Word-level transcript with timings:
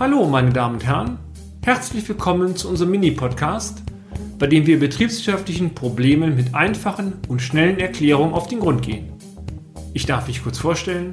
Hallo, 0.00 0.26
meine 0.26 0.50
Damen 0.50 0.76
und 0.76 0.86
Herren. 0.86 1.18
Herzlich 1.62 2.08
willkommen 2.08 2.56
zu 2.56 2.68
unserem 2.68 2.90
Mini-Podcast, 2.92 3.82
bei 4.38 4.46
dem 4.46 4.66
wir 4.66 4.80
betriebswirtschaftlichen 4.80 5.74
Problemen 5.74 6.34
mit 6.34 6.54
einfachen 6.54 7.12
und 7.28 7.42
schnellen 7.42 7.78
Erklärungen 7.78 8.32
auf 8.32 8.48
den 8.48 8.60
Grund 8.60 8.82
gehen. 8.82 9.12
Ich 9.92 10.06
darf 10.06 10.26
mich 10.26 10.42
kurz 10.42 10.58
vorstellen. 10.58 11.12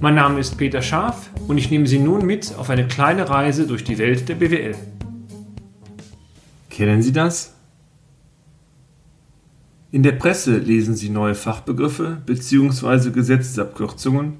Mein 0.00 0.14
Name 0.14 0.40
ist 0.40 0.56
Peter 0.56 0.82
Scharf 0.82 1.30
und 1.46 1.58
ich 1.58 1.70
nehme 1.70 1.86
Sie 1.86 1.98
nun 1.98 2.24
mit 2.24 2.54
auf 2.56 2.70
eine 2.70 2.88
kleine 2.88 3.28
Reise 3.28 3.66
durch 3.66 3.84
die 3.84 3.98
Welt 3.98 4.28
der 4.28 4.36
BWL. 4.36 4.74
Kennen 6.70 7.02
Sie 7.02 7.12
das? 7.12 7.54
In 9.92 10.02
der 10.02 10.12
Presse 10.12 10.56
lesen 10.56 10.96
Sie 10.96 11.10
neue 11.10 11.34
Fachbegriffe 11.34 12.22
bzw. 12.26 13.10
Gesetzesabkürzungen, 13.10 14.38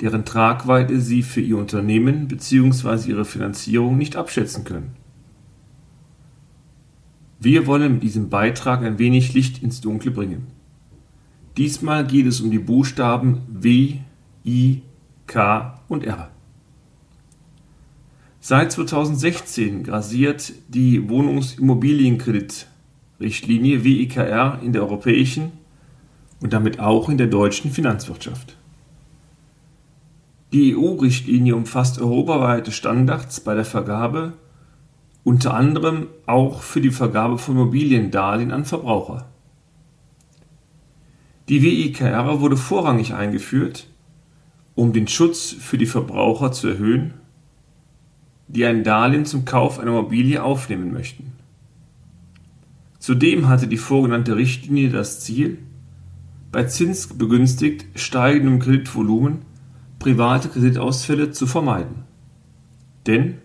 deren 0.00 0.24
Tragweite 0.24 1.00
Sie 1.00 1.22
für 1.22 1.40
Ihr 1.40 1.58
Unternehmen 1.58 2.28
bzw. 2.28 3.10
Ihre 3.10 3.24
Finanzierung 3.24 3.98
nicht 3.98 4.14
abschätzen 4.16 4.64
können. 4.64 4.92
Wir 7.40 7.66
wollen 7.66 7.94
mit 7.94 8.02
diesem 8.02 8.28
Beitrag 8.30 8.82
ein 8.82 8.98
wenig 8.98 9.32
Licht 9.32 9.62
ins 9.62 9.80
Dunkle 9.80 10.10
bringen. 10.10 10.48
Diesmal 11.56 12.04
geht 12.06 12.26
es 12.26 12.40
um 12.40 12.50
die 12.50 12.58
Buchstaben 12.58 13.42
W, 13.48 13.98
I, 14.44 14.82
K 15.26 15.80
und 15.88 16.04
R. 16.04 16.30
Seit 18.40 18.72
2016 18.72 19.84
grasiert 19.84 20.52
die 20.68 21.08
Wohnungsimmobilienkreditrichtlinie 21.08 23.84
WIKR 23.84 24.60
in 24.62 24.72
der 24.72 24.82
europäischen 24.82 25.52
und 26.40 26.52
damit 26.52 26.80
auch 26.80 27.08
in 27.08 27.18
der 27.18 27.26
deutschen 27.26 27.72
Finanzwirtschaft. 27.72 28.57
Die 30.52 30.76
EU-Richtlinie 30.76 31.54
umfasst 31.54 32.00
europaweite 32.00 32.72
Standards 32.72 33.40
bei 33.40 33.54
der 33.54 33.64
Vergabe, 33.64 34.32
unter 35.24 35.54
anderem 35.54 36.06
auch 36.26 36.62
für 36.62 36.80
die 36.80 36.90
Vergabe 36.90 37.38
von 37.38 37.56
Immobiliendarlehen 37.56 38.52
an 38.52 38.64
Verbraucher. 38.64 39.26
Die 41.48 41.62
WIKR 41.62 42.40
wurde 42.40 42.56
vorrangig 42.56 43.14
eingeführt, 43.14 43.88
um 44.74 44.92
den 44.92 45.08
Schutz 45.08 45.52
für 45.52 45.76
die 45.76 45.86
Verbraucher 45.86 46.52
zu 46.52 46.68
erhöhen 46.68 47.14
die 48.48 48.64
ein 48.64 48.82
Darlehen 48.82 49.26
zum 49.26 49.44
Kauf 49.44 49.78
einer 49.78 49.90
Immobilie 49.90 50.42
aufnehmen 50.42 50.92
möchten. 50.92 51.32
Zudem 52.98 53.48
hatte 53.48 53.68
die 53.68 53.76
vorgenannte 53.76 54.36
Richtlinie 54.36 54.90
das 54.90 55.20
Ziel, 55.20 55.58
bei 56.50 56.64
zinsbegünstigt 56.64 57.86
steigendem 57.94 58.58
Kreditvolumen 58.58 59.42
private 59.98 60.48
Kreditausfälle 60.48 61.30
zu 61.30 61.46
vermeiden. 61.46 62.04
Denn 63.06 63.38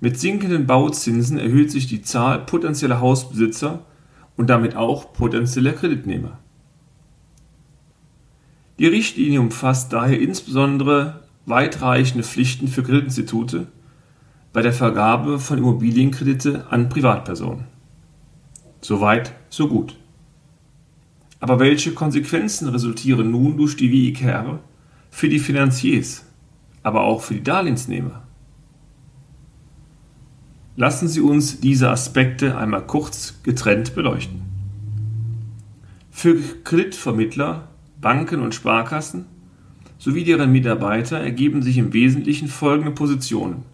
mit 0.00 0.18
sinkenden 0.18 0.66
Bauzinsen 0.66 1.38
erhöht 1.38 1.70
sich 1.70 1.86
die 1.86 2.02
Zahl 2.02 2.40
potenzieller 2.40 3.00
Hausbesitzer 3.00 3.84
und 4.36 4.48
damit 4.48 4.74
auch 4.74 5.12
potenzieller 5.12 5.72
Kreditnehmer. 5.72 6.38
Die 8.78 8.86
Richtlinie 8.86 9.40
umfasst 9.40 9.92
daher 9.92 10.18
insbesondere 10.18 11.24
weitreichende 11.44 12.24
Pflichten 12.24 12.68
für 12.68 12.82
Kreditinstitute 12.82 13.66
bei 14.54 14.62
der 14.62 14.72
Vergabe 14.72 15.38
von 15.38 15.58
Immobilienkredite 15.58 16.66
an 16.70 16.88
Privatpersonen. 16.88 17.66
Soweit, 18.80 19.34
so 19.50 19.68
gut. 19.68 19.96
Aber 21.40 21.60
welche 21.60 21.92
Konsequenzen 21.92 22.68
resultieren 22.68 23.30
nun 23.30 23.58
durch 23.58 23.76
die 23.76 23.92
WIKR 23.92 24.60
für 25.10 25.28
die 25.28 25.38
Finanziers, 25.38 26.24
aber 26.82 27.02
auch 27.02 27.22
für 27.22 27.34
die 27.34 27.42
Darlehensnehmer? 27.42 28.22
Lassen 30.76 31.08
Sie 31.08 31.20
uns 31.20 31.60
diese 31.60 31.90
Aspekte 31.90 32.56
einmal 32.56 32.86
kurz 32.86 33.42
getrennt 33.42 33.94
beleuchten. 33.94 34.42
Für 36.10 36.36
Kreditvermittler, 36.64 37.68
Banken 38.00 38.40
und 38.40 38.54
Sparkassen 38.54 39.26
sowie 39.98 40.24
deren 40.24 40.50
Mitarbeiter 40.52 41.18
ergeben 41.18 41.62
sich 41.62 41.76
im 41.76 41.92
Wesentlichen 41.92 42.48
folgende 42.48 42.92
Positionen. 42.92 43.64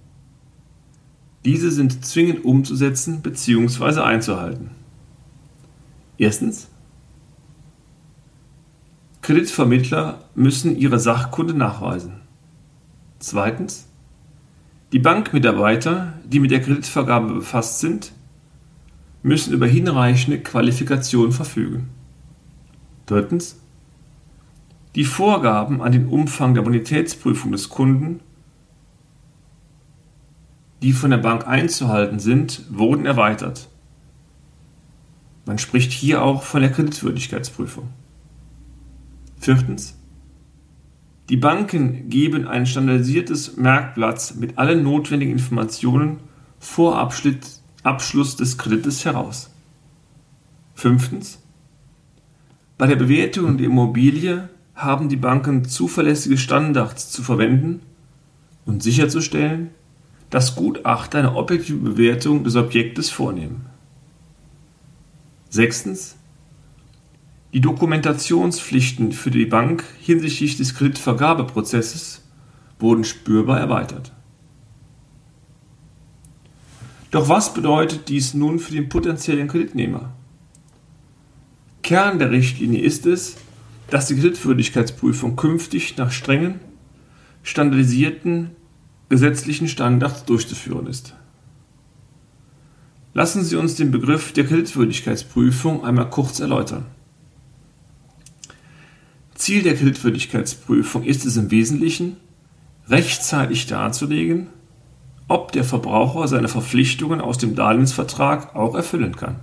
Diese 1.45 1.71
sind 1.71 2.05
zwingend 2.05 2.45
umzusetzen 2.45 3.23
bzw. 3.23 4.01
einzuhalten. 4.01 4.71
Erstens. 6.19 6.69
Kreditvermittler 9.27 10.21
müssen 10.37 10.77
ihre 10.77 11.01
Sachkunde 11.01 11.53
nachweisen. 11.53 12.21
Zweitens. 13.19 13.89
Die 14.93 15.01
Bankmitarbeiter, 15.01 16.13
die 16.25 16.39
mit 16.39 16.53
der 16.53 16.61
Kreditvergabe 16.61 17.35
befasst 17.35 17.81
sind, 17.81 18.13
müssen 19.25 19.53
über 19.53 19.67
hinreichende 19.67 20.39
Qualifikation 20.39 21.33
verfügen. 21.33 21.89
Drittens. 23.07 23.61
Die 24.95 25.03
Vorgaben 25.03 25.83
an 25.83 25.91
den 25.91 26.07
Umfang 26.07 26.55
der 26.55 26.63
Bonitätsprüfung 26.63 27.51
des 27.51 27.69
Kunden, 27.69 28.21
die 30.83 30.93
von 30.93 31.11
der 31.11 31.19
Bank 31.19 31.49
einzuhalten 31.49 32.21
sind, 32.21 32.63
wurden 32.71 33.07
erweitert. 33.07 33.69
Man 35.47 35.59
spricht 35.59 35.91
hier 35.91 36.23
auch 36.23 36.45
von 36.45 36.61
der 36.61 36.71
Kreditwürdigkeitsprüfung. 36.71 37.89
Viertens. 39.47 39.95
Die 41.29 41.37
Banken 41.37 42.09
geben 42.09 42.49
ein 42.49 42.67
standardisiertes 42.67 43.57
Merkblatt 43.57 44.35
mit 44.41 44.59
allen 44.59 44.83
notwendigen 44.83 45.31
Informationen 45.31 46.19
vor 46.59 46.99
Abschluss 46.99 48.35
des 48.35 48.59
Kredites 48.59 49.05
heraus. 49.05 49.55
Fünftens. 50.75 51.39
Bei 52.77 52.89
der 52.89 52.97
Bewertung 52.97 53.57
der 53.57 53.67
Immobilie 53.67 54.49
haben 54.75 55.09
die 55.09 55.15
Banken 55.15 55.65
zuverlässige 55.65 56.39
Standards 56.39 57.13
zu 57.13 57.23
verwenden 57.23 57.83
und 58.65 58.83
sicherzustellen, 58.83 59.71
dass 60.29 60.57
Gutachter 60.57 61.21
eine 61.21 61.37
objektive 61.37 61.79
Bewertung 61.79 62.43
des 62.43 62.57
Objektes 62.57 63.11
vornehmen. 63.11 63.67
Sechstens. 65.51 66.17
Die 67.53 67.61
Dokumentationspflichten 67.61 69.13
für 69.13 69.31
die 69.31 69.47
Bank 69.47 69.85
hinsichtlich 70.01 70.57
des 70.57 70.75
Kreditvergabeprozesses 70.75 72.23
wurden 72.79 73.05
spürbar 73.05 73.59
erweitert. 73.61 74.13
Doch 77.11 77.29
was 77.29 77.55
bedeutet 77.55 78.09
dies 78.09 78.35
nun 78.35 78.59
für 78.59 78.73
den 78.73 78.89
potenziellen 78.89 79.49
Kreditnehmer? 79.49 80.13
Kern 81.83 82.19
der 82.19 82.31
Richtlinie 82.31 82.83
ist 82.83 83.07
es, 83.07 83.37
dass 83.91 84.09
die 84.09 84.17
Kreditwürdigkeitsprüfung 84.17 85.37
künftig 85.37 85.97
nach 85.97 86.11
strengen, 86.11 86.61
standardisierten 87.43 88.51
gesetzlichen 89.09 89.69
Standards 89.69 90.25
durchzuführen 90.25 90.89
ist. 90.89 91.15
Lassen 93.15 93.45
Sie 93.45 93.57
uns 93.57 93.77
den 93.77 93.93
Begriff 93.93 94.33
der 94.33 94.45
Kreditwürdigkeitsprüfung 94.45 95.85
einmal 95.85 96.11
kurz 96.11 96.41
erläutern. 96.41 96.87
Ziel 99.47 99.63
der 99.63 99.77
Kreditwürdigkeitsprüfung 99.77 101.05
ist 101.05 101.25
es 101.25 101.37
im 101.37 101.53
Wesentlichen, 101.53 102.17
rechtzeitig 102.89 103.69
darzulegen, 103.69 104.49
ob 105.29 105.53
der 105.53 105.63
Verbraucher 105.63 106.27
seine 106.27 106.49
Verpflichtungen 106.49 107.21
aus 107.21 107.39
dem 107.39 107.55
Darlehensvertrag 107.55 108.57
auch 108.57 108.75
erfüllen 108.75 109.15
kann. 109.15 109.37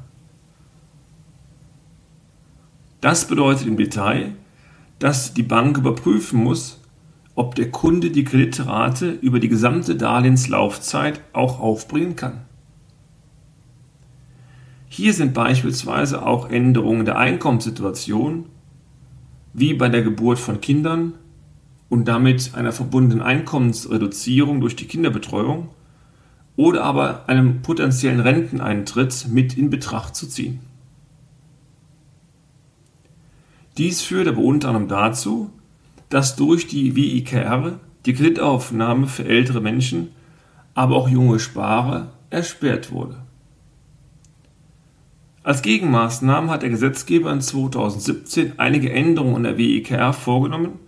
Das 3.00 3.30
bedeutet 3.30 3.66
im 3.66 3.78
Detail, 3.78 4.34
dass 5.00 5.34
die 5.36 5.42
Bank 5.42 5.78
überprüfen 5.78 6.44
muss, 6.44 6.82
ob 7.34 7.56
der 7.56 7.72
Kunde 7.72 8.12
die 8.12 8.26
Kreditrate 8.26 9.10
über 9.10 9.40
die 9.40 9.48
gesamte 9.48 9.96
Darlehenslaufzeit 9.96 11.22
auch 11.32 11.62
aufbringen 11.62 12.18
kann. 12.18 12.42
Hier 14.90 15.14
sind 15.14 15.34
beispielsweise 15.34 16.26
auch 16.26 16.50
Änderungen 16.50 17.06
der 17.06 17.18
Einkommenssituation, 17.18 18.48
wie 19.54 19.74
bei 19.74 19.90
der 19.90 20.02
Geburt 20.02 20.40
von 20.40 20.62
Kindern 20.62 21.14
und 21.90 22.08
damit 22.08 22.56
einer 22.56 22.72
verbundenen 22.72 23.24
Einkommensreduzierung 23.24 24.60
durch 24.62 24.76
die 24.76 24.88
Kinderbetreuung 24.88 25.70
oder 26.56 26.84
aber 26.84 27.30
einem 27.30 27.62
potenziellen 27.62 28.20
Renteneintritt 28.20 29.28
mit 29.30 29.58
in 29.58 29.70
Betracht 29.70 30.16
zu 30.16 30.28
ziehen. 30.28 30.60
Dies 33.78 34.02
führt 34.02 34.28
aber 34.28 34.42
unter 34.42 34.70
anderem 34.70 34.88
dazu, 34.88 35.52
dass 36.10 36.36
durch 36.36 36.68
die 36.68 36.96
WIKR 36.96 37.80
die 38.06 38.14
Kreditaufnahme 38.14 39.08
für 39.08 39.26
ältere 39.26 39.62
Menschen, 39.62 40.10
aber 40.76 40.96
auch 40.96 41.10
junge 41.10 41.40
Sparer 41.40 42.12
ersperrt 42.30 42.92
wurde. 42.92 43.18
Als 45.44 45.62
Gegenmaßnahmen 45.62 46.50
hat 46.50 46.62
der 46.62 46.70
Gesetzgeber 46.70 47.32
in 47.32 47.42
2017 47.42 48.54
einige 48.60 48.92
Änderungen 48.94 49.36
an 49.36 49.44
der 49.44 49.58
WIKR 49.58 50.14
vorgenommen, 50.14 50.80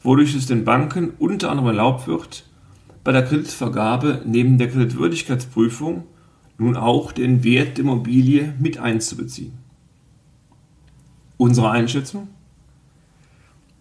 wodurch 0.00 0.34
es 0.34 0.46
den 0.46 0.64
Banken 0.64 1.10
unter 1.18 1.50
anderem 1.50 1.68
erlaubt 1.68 2.06
wird, 2.06 2.48
bei 3.04 3.12
der 3.12 3.24
Kreditvergabe 3.24 4.22
neben 4.24 4.56
der 4.56 4.70
Kreditwürdigkeitsprüfung 4.70 6.04
nun 6.56 6.76
auch 6.76 7.12
den 7.12 7.44
Wert 7.44 7.76
der 7.76 7.84
Immobilie 7.84 8.54
mit 8.58 8.78
einzubeziehen. 8.78 9.58
Unsere 11.36 11.70
Einschätzung? 11.70 12.28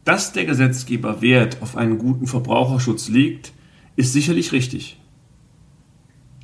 Dass 0.04 0.34
der 0.34 0.46
Gesetzgeber 0.46 1.22
Wert 1.22 1.62
auf 1.62 1.78
einen 1.78 2.00
guten 2.00 2.28
Verbraucherschutz 2.28 3.08
legt, 3.08 3.54
ist 3.96 4.12
sicherlich 4.12 4.52
richtig. 4.52 5.00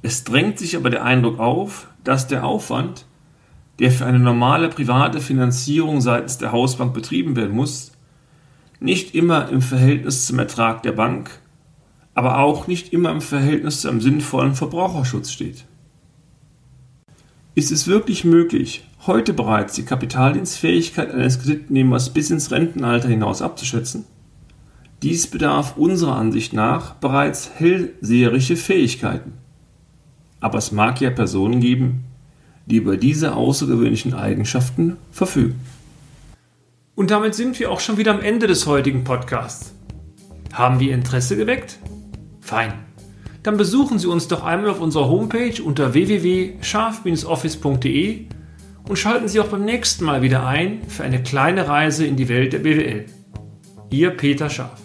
Es 0.03 0.23
drängt 0.23 0.59
sich 0.59 0.77
aber 0.77 0.91
der 0.91 1.03
Eindruck 1.03 1.39
auf, 1.39 1.87
dass 2.03 2.27
der 2.27 2.45
Aufwand, 2.45 3.06
der 3.79 3.91
für 3.91 4.05
eine 4.05 4.19
normale 4.19 4.69
private 4.69 5.19
Finanzierung 5.19 6.01
seitens 6.01 6.37
der 6.37 6.51
Hausbank 6.51 6.93
betrieben 6.93 7.35
werden 7.35 7.55
muss, 7.55 7.91
nicht 8.79 9.15
immer 9.15 9.49
im 9.49 9.61
Verhältnis 9.61 10.25
zum 10.25 10.39
Ertrag 10.39 10.83
der 10.83 10.91
Bank, 10.91 11.39
aber 12.13 12.39
auch 12.39 12.67
nicht 12.67 12.93
immer 12.93 13.11
im 13.11 13.21
Verhältnis 13.21 13.81
zu 13.81 13.89
einem 13.89 14.01
sinnvollen 14.01 14.55
Verbraucherschutz 14.55 15.31
steht. 15.31 15.65
Ist 17.53 17.71
es 17.71 17.87
wirklich 17.87 18.23
möglich, 18.23 18.87
heute 19.05 19.33
bereits 19.33 19.73
die 19.73 19.85
Kapitaldienstfähigkeit 19.85 21.11
eines 21.11 21.41
Kreditnehmers 21.41 22.13
bis 22.13 22.29
ins 22.29 22.51
Rentenalter 22.51 23.07
hinaus 23.07 23.41
abzuschätzen? 23.41 24.05
Dies 25.03 25.27
bedarf 25.27 25.77
unserer 25.77 26.15
Ansicht 26.15 26.53
nach 26.53 26.95
bereits 26.95 27.51
hellseherische 27.55 28.55
Fähigkeiten. 28.55 29.33
Aber 30.39 30.57
es 30.57 30.71
mag 30.71 31.01
ja 31.01 31.11
Personen 31.11 31.59
geben, 31.59 32.05
die 32.67 32.77
über 32.77 32.97
diese 32.97 33.35
außergewöhnlichen 33.35 34.13
Eigenschaften 34.13 34.97
verfügen. 35.11 35.59
Und 36.95 37.11
damit 37.11 37.35
sind 37.35 37.59
wir 37.59 37.71
auch 37.71 37.79
schon 37.79 37.97
wieder 37.97 38.13
am 38.13 38.21
Ende 38.21 38.47
des 38.47 38.67
heutigen 38.67 39.03
Podcasts. 39.03 39.73
Haben 40.53 40.79
wir 40.79 40.93
Interesse 40.93 41.35
geweckt? 41.35 41.79
Fein 42.41 42.73
dann 43.47 43.55
besuchen 43.55 43.97
Sie 43.97 44.07
uns 44.07 44.27
doch 44.27 44.43
einmal 44.43 44.71
auf 44.71 44.81
unserer 44.81 45.07
Homepage 45.07 45.63
unter 45.63 45.93
www.scharf-office.de 45.93 48.25
und 48.89 48.99
schalten 48.99 49.29
Sie 49.29 49.39
auch 49.39 49.47
beim 49.47 49.63
nächsten 49.63 50.03
Mal 50.03 50.21
wieder 50.21 50.45
ein 50.45 50.81
für 50.89 51.05
eine 51.05 51.23
kleine 51.23 51.69
Reise 51.69 52.05
in 52.05 52.17
die 52.17 52.27
Welt 52.27 52.51
der 52.51 52.59
BWL. 52.59 53.05
Ihr 53.89 54.09
Peter 54.09 54.49
Scharf. 54.49 54.81